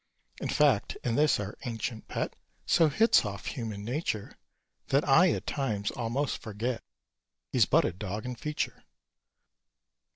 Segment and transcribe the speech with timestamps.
[0.41, 4.35] In fact, in this, our ancient pet So hits off human nature,
[4.87, 6.81] That I at times almost forget
[7.51, 8.83] He's but a dog in feature.